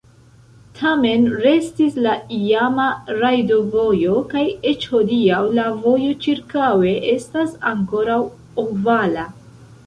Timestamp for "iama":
2.37-2.85